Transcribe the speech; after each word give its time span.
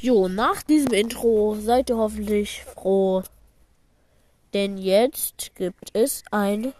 Jo, 0.00 0.28
nach 0.28 0.62
diesem 0.62 0.92
Intro 0.92 1.56
seid 1.56 1.90
ihr 1.90 1.96
hoffentlich 1.96 2.64
froh. 2.64 3.22
Denn 4.54 4.78
jetzt 4.78 5.54
gibt 5.56 5.90
es 5.92 6.22
ein 6.30 6.72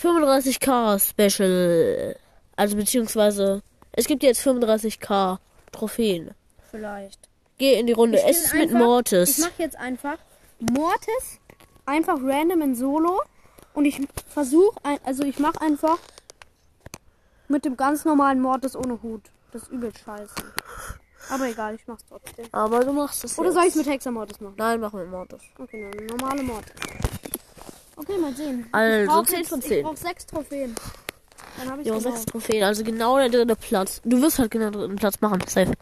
35k 0.00 0.98
Special. 0.98 2.16
Also 2.56 2.76
beziehungsweise 2.76 3.62
es 3.92 4.06
gibt 4.06 4.22
jetzt 4.22 4.46
35k 4.46 5.38
Trophäen. 5.72 6.30
Vielleicht. 6.70 7.28
Geh 7.58 7.78
in 7.78 7.86
die 7.86 7.92
Runde. 7.92 8.18
Ich 8.18 8.24
es 8.24 8.44
ist 8.46 8.54
mit 8.54 8.62
einfach- 8.62 8.78
Mortis. 8.78 9.38
Ich 9.38 9.44
mache 9.44 9.52
jetzt 9.62 9.76
einfach 9.76 10.18
Mortis 10.60 11.40
einfach 11.84 12.18
random 12.22 12.62
in 12.62 12.74
Solo 12.76 13.22
und 13.74 13.84
ich 13.84 14.00
versuche, 14.28 14.78
also 15.04 15.24
ich 15.24 15.38
mache 15.38 15.60
einfach 15.60 15.98
mit 17.48 17.64
dem 17.64 17.76
ganz 17.76 18.04
normalen 18.04 18.40
Mortis 18.40 18.76
ohne 18.76 19.02
Hut. 19.02 19.22
Das 19.52 19.62
ist 19.64 19.72
übel 19.72 19.92
scheiße. 19.94 20.34
Aber 21.28 21.46
egal, 21.48 21.74
ich 21.74 21.86
mach's 21.86 22.04
trotzdem. 22.08 22.46
Aber 22.52 22.84
du 22.84 22.92
machst 22.92 23.22
es 23.24 23.38
Oder 23.38 23.48
jetzt. 23.48 23.54
soll 23.56 23.64
ich 23.66 23.74
mit 23.74 23.86
Hexer 23.86 24.10
Mortis 24.10 24.40
machen? 24.40 24.54
Nein, 24.56 24.80
mach 24.80 24.92
mit 24.92 25.08
Mortis. 25.10 25.40
Okay, 25.58 25.88
dann 25.92 26.06
normale 26.06 26.42
Mortis. 26.42 26.72
Okay, 27.96 28.16
mal 28.18 28.34
sehen. 28.34 28.66
Also, 28.72 29.02
ich 29.02 29.08
brauch 29.08 29.26
10 29.26 29.38
jetzt- 29.40 29.48
von 29.50 29.58
Ich 29.60 29.66
10. 29.66 29.82
brauch 29.84 29.96
sechs 29.96 30.26
Trophäen. 30.26 30.74
Dann 31.58 31.70
habe 31.70 31.82
ich 31.82 31.88
Ja, 31.88 31.98
genau. 31.98 32.10
sechs 32.10 32.24
Trophäen, 32.24 32.64
also 32.64 32.82
genau 32.84 33.18
der 33.18 33.28
dritte 33.28 33.56
Platz. 33.56 34.00
Du 34.04 34.20
wirst 34.22 34.38
halt 34.38 34.50
genau 34.50 34.70
den 34.70 34.80
dritten 34.80 34.96
Platz 34.96 35.20
machen, 35.20 35.40
safe. 35.46 35.72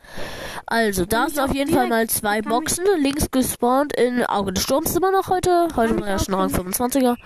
Also, 0.71 1.07
da 1.07 1.29
sind 1.29 1.41
auf 1.41 1.55
jeden 1.55 1.73
Fall 1.73 1.89
mal 1.89 2.07
zwei 2.11 2.43
Boxen. 2.43 2.85
Links 2.99 3.31
gespawnt 3.31 3.95
in 3.97 4.23
Auge 4.25 4.53
des 4.53 4.65
Sturms 4.65 4.95
immer 4.95 5.11
noch 5.11 5.31
heute. 5.31 5.69
Heute 5.77 5.99
war 5.99 6.07
er 6.07 6.19
schon 6.19 6.35
Rang 6.35 6.51
25er. 6.51 7.17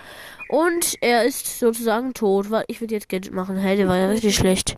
Und 0.49 0.97
er 1.01 1.25
ist 1.25 1.59
sozusagen 1.59 2.15
tot, 2.15 2.47
ich 2.69 2.81
würde 2.81 2.95
jetzt 2.95 3.09
Gadget 3.09 3.33
machen. 3.33 3.57
Hey, 3.57 3.77
der 3.77 3.89
war 3.89 3.97
ja 3.97 4.09
richtig 4.09 4.37
schlecht. 4.37 4.77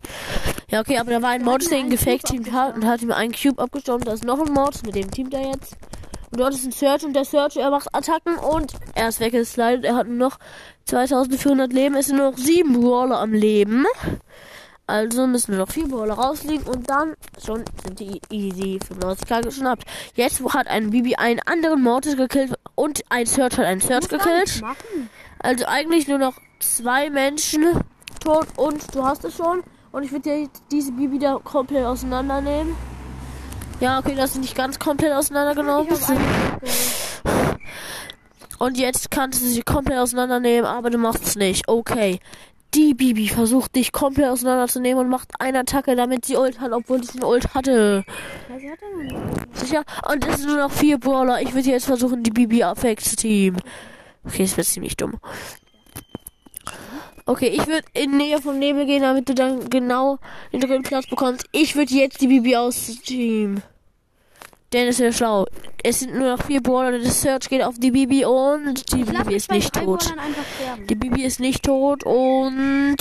Ja, 0.71 0.81
okay, 0.81 0.97
aber 0.99 1.11
da 1.11 1.21
war 1.21 1.31
ein 1.31 1.45
Mod, 1.45 1.71
der 1.71 1.79
ihn 1.79 1.91
gefaked 1.91 2.33
hat 2.53 2.75
und 2.75 2.87
hat 2.87 3.03
ihm 3.03 3.13
einen 3.13 3.33
Cube 3.33 3.61
abgestaubt. 3.61 4.07
Da 4.07 4.13
ist 4.13 4.25
noch 4.25 4.41
ein 4.41 4.53
Mod, 4.53 4.83
mit 4.87 4.95
dem 4.95 5.11
teamt 5.11 5.35
er 5.35 5.47
jetzt. 5.51 5.77
Und 6.31 6.41
dort 6.41 6.55
ist 6.55 6.65
ein 6.65 6.73
Search 6.73 7.05
und 7.05 7.13
der 7.13 7.27
Search, 7.27 7.57
er 7.57 7.71
macht 7.71 7.95
Attacken 7.95 8.37
und 8.37 8.73
er 8.95 9.09
ist 9.09 9.21
weggeslidet. 9.21 9.85
Er 9.85 9.95
hat 9.95 10.09
nur 10.09 10.17
noch 10.17 10.39
2400 10.87 11.71
Leben. 11.71 11.97
Es 11.97 12.07
sind 12.07 12.17
nur 12.17 12.31
noch 12.31 12.39
sieben 12.39 12.81
Brawler 12.81 13.21
am 13.21 13.35
Leben. 13.35 13.85
Also 14.87 15.27
müssen 15.27 15.53
wir 15.53 15.59
noch 15.59 15.71
vier 15.71 15.89
Brawler 15.89 16.15
rausliegen 16.15 16.67
und 16.67 16.91
dann 16.91 17.15
schon 17.43 17.65
sind 17.83 18.01
die 18.01 18.21
easy 18.31 18.79
95k 18.79 19.43
geschnappt. 19.43 19.85
Jetzt 20.15 20.43
hat 20.53 20.67
ein 20.67 20.91
Bibi 20.91 21.17
einen 21.17 21.41
anderen 21.47 21.83
Mortis 21.83 22.17
gekillt 22.17 22.53
und 22.75 23.03
ein 23.09 23.25
Search 23.25 23.57
hat 23.57 23.65
einen 23.65 23.81
Search 23.81 24.09
gekillt. 24.09 24.63
Also 25.39 25.65
eigentlich 25.67 26.07
nur 26.07 26.19
noch 26.19 26.35
zwei 26.61 27.09
Menschen 27.09 27.81
tot 28.21 28.47
und 28.57 28.95
du 28.95 29.05
hast 29.05 29.25
es 29.25 29.37
schon. 29.37 29.63
Und 29.93 30.03
ich 30.03 30.13
würde 30.13 30.29
ja 30.29 30.47
diese 30.71 30.93
Bibi 30.93 31.19
da 31.19 31.39
komplett 31.43 31.87
auseinandernehmen. 31.87 32.77
Ja, 33.81 33.99
okay, 33.99 34.15
das 34.15 34.33
ist 34.33 34.41
nicht 34.41 34.55
ganz 34.55 34.79
komplett 34.79 35.13
auseinandergenommen. 35.13 35.89
Und 38.59 38.79
jetzt 38.79 39.11
kannst 39.11 39.43
du 39.43 39.47
sie 39.47 39.63
komplett 39.63 39.99
auseinandernehmen, 39.99 40.65
aber 40.65 40.91
du 40.91 40.99
machst 40.99 41.27
es 41.27 41.37
nicht. 41.37 41.69
Okay. 41.69 42.21
Die 42.75 42.95
Bibi 42.95 43.29
versucht 43.29 43.77
dich 43.77 43.93
komplett 43.93 44.29
auseinanderzunehmen 44.29 45.05
und 45.05 45.11
macht 45.11 45.29
eine 45.39 45.61
Attacke, 45.61 45.95
damit 45.95 46.25
sie 46.25 46.37
Ult 46.37 46.61
hat, 46.61 46.73
obwohl 46.73 47.05
sie 47.05 47.19
eine 47.19 47.29
Ult 47.29 47.55
hatte. 47.55 48.05
Ja, 48.49 48.59
sie 48.59 48.71
hat 48.71 48.79
nicht. 48.97 49.57
Sicher? 49.57 49.85
Und 50.11 50.27
es 50.27 50.39
sind 50.39 50.49
nur 50.49 50.57
noch 50.57 50.73
vier 50.73 50.99
Brawler. 50.99 51.41
Ich 51.41 51.55
würde 51.55 51.71
jetzt 51.71 51.87
versuchen, 51.87 52.25
die 52.25 52.31
Bibi 52.31 52.65
abwechseln. 52.65 53.59
Okay, 54.25 54.43
das 54.43 54.57
wird 54.57 54.67
ziemlich 54.67 54.97
dumm. 54.97 55.21
Okay, 57.27 57.49
ich 57.49 57.67
würde 57.67 57.87
in 57.95 58.17
Nähe 58.17 58.43
vom 58.43 58.59
Nebel 58.59 58.87
gehen, 58.87 59.03
damit 59.03 59.29
du 59.29 59.35
dann 59.35 59.71
genau 59.71 60.19
den 60.53 60.61
dritten 60.61 60.83
Platz 60.83 61.07
bekommst. 61.07 61.47
Ich 61.53 61.77
würde 61.77 61.95
jetzt 61.95 62.21
die 62.21 62.27
Bibi 62.27 62.57
aus 62.57 62.87
Team. 63.05 63.63
Denn 64.73 64.89
es 64.89 64.99
wäre 64.99 65.13
schlau. 65.13 65.47
Es 65.87 66.01
sind 66.01 66.15
nur 66.15 66.37
noch 66.37 66.43
vier 66.43 66.63
Brawler. 66.63 66.99
Der 66.99 67.11
Search 67.11 67.51
geht 67.51 67.63
auf 67.63 67.79
die 67.79 67.91
Bibi 67.91 68.25
und 68.25 68.91
die 68.93 69.03
Ich 69.03 69.07
Bibi 69.07 69.35
ist 69.35 69.51
nicht 69.51 69.75
tot. 69.75 70.15
Die 70.89 70.95
Bibi 70.95 71.23
ist 71.23 71.41
nicht 71.41 71.63
tot 71.63 72.05
und 72.05 72.97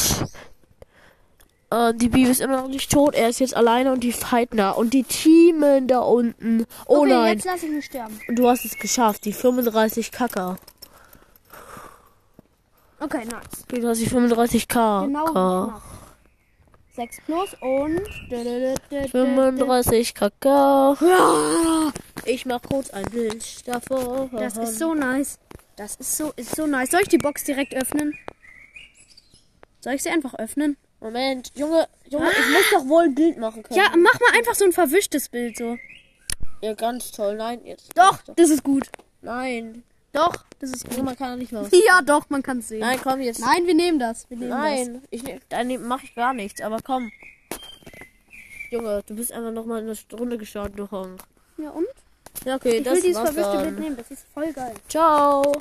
äh, 1.72 1.94
die 1.94 2.10
Bibi 2.10 2.30
ist 2.30 2.42
immer 2.42 2.58
noch 2.58 2.68
nicht 2.68 2.92
tot. 2.92 3.16
Er 3.16 3.30
ist 3.30 3.40
jetzt 3.40 3.56
alleine 3.56 3.94
und 3.94 4.04
die 4.04 4.12
fighten 4.12 4.58
da 4.58 4.72
und 4.72 4.94
die 4.94 5.04
teamen 5.04 5.88
da 5.88 6.00
unten. 6.00 6.66
Oh 6.86 7.04
okay, 7.04 7.10
nein, 7.10 7.34
jetzt 7.36 7.46
lass 7.46 7.64
ich 7.64 7.72
mich 7.72 7.86
sterben. 7.86 8.20
du 8.28 8.50
hast 8.50 8.66
es 8.66 8.78
geschafft. 8.78 9.24
Die 9.24 9.34
35 9.34 10.12
Kacker. 10.12 10.58
Okay, 13.00 13.24
nice. 13.24 13.66
Du 13.70 13.88
hast 13.88 14.02
die 14.02 14.10
35k. 14.10 15.06
Genau 15.06 15.26
K. 15.26 15.32
knapp. 15.32 15.82
6 16.96 17.18
plus 17.26 17.56
und... 17.60 18.02
35 19.10 20.14
Kacker. 20.14 20.96
Ich 22.26 22.46
mach 22.46 22.62
kurz 22.62 22.90
ein 22.92 23.06
Bild 23.06 23.68
davor. 23.68 24.30
Das 24.32 24.58
ist 24.58 24.80
so 24.80 24.94
nice. 24.94 25.40
Das 25.76 25.96
ist 25.96 26.18
so, 26.18 26.32
ist 26.36 26.56
so 26.56 26.66
nice. 26.68 26.92
Soll 26.92 27.02
ich 27.02 27.10
die 27.10 27.18
Box 27.18 27.44
direkt 27.44 27.74
öffnen? 27.76 28.18
Soll 29.82 29.94
ich 29.94 30.04
sie 30.04 30.10
einfach 30.10 30.34
öffnen? 30.36 30.78
Moment, 31.02 31.52
Junge, 31.56 31.88
Junge, 32.08 32.30
ich 32.32 32.50
muss 32.50 32.70
doch 32.72 32.88
wohl 32.88 33.04
ein 33.04 33.16
Bild 33.16 33.38
machen 33.38 33.62
können. 33.64 33.78
Ja, 33.78 33.90
mach 33.90 34.20
mal 34.22 34.38
einfach 34.38 34.56
so 34.56 34.64
ein 34.64 34.72
verwischtes 34.72 35.28
Bild 35.28 35.58
so. 35.58 35.78
ja 36.62 36.74
ganz 36.76 37.12
toll. 37.12 37.36
Nein, 37.36 37.60
jetzt. 37.66 37.92
Doch, 37.98 38.22
das 38.38 38.50
ist 38.50 38.64
gut. 38.64 38.88
Nein. 39.22 39.84
Doch, 40.14 40.46
das 40.60 40.70
ist 40.72 40.84
Junge, 40.84 40.96
gut. 40.98 41.06
man 41.06 41.16
kann 41.18 41.32
doch 41.32 41.38
nicht 41.38 41.52
was. 41.54 41.70
Ja, 41.72 42.02
doch, 42.02 42.30
man 42.30 42.42
kann 42.42 42.60
es 42.60 42.70
sehen. 42.70 42.80
Nein, 42.80 43.00
komm 43.04 43.20
jetzt. 43.20 43.42
Nein, 43.42 43.68
wir 43.68 43.74
nehmen 43.74 44.00
das. 44.00 44.30
Wir 44.30 44.38
nehmen 44.38 44.50
Nein, 44.52 45.02
ich 45.10 45.24
nehm, 45.24 45.42
dann 45.50 45.88
mache 45.88 46.06
ich 46.06 46.16
gar 46.16 46.34
nichts, 46.34 46.62
aber 46.62 46.80
komm. 46.82 47.12
Junge, 48.70 49.04
du 49.06 49.16
bist 49.16 49.34
einfach 49.34 49.52
noch 49.52 49.66
mal 49.66 49.80
in 49.84 49.90
eine 49.90 49.98
Runde 50.18 50.38
geschaut, 50.38 50.72
du 50.78 50.90
Honk. 50.90 51.18
das. 51.58 51.66
Ja, 51.66 51.72
und? 51.72 51.88
Ja, 52.46 52.56
okay, 52.56 52.78
Ich 52.78 52.84
das 52.84 52.96
will 52.96 53.02
dieses 53.02 53.18
war's 53.22 53.30
verwischte 53.32 53.58
Bild 53.58 53.66
dann. 53.68 53.80
nehmen. 53.84 53.98
Das 53.98 54.12
ist 54.12 54.26
voll 54.34 54.52
geil. 54.54 54.74
Ciao. 54.90 55.54